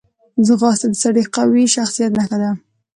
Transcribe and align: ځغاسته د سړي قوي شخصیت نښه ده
ځغاسته 0.47 0.87
د 0.91 0.95
سړي 1.03 1.23
قوي 1.35 1.63
شخصیت 1.75 2.11
نښه 2.17 2.37
ده 2.41 2.51